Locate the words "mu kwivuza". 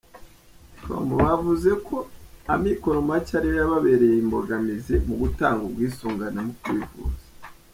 6.47-7.23